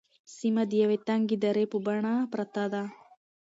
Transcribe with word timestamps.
سیمه 0.35 0.63
د 0.69 0.71
یوې 0.83 0.97
تنگې 1.07 1.37
درې 1.45 1.63
په 1.71 1.77
بڼه 1.85 2.13
پرته 2.33 2.63
ده. 2.73 2.83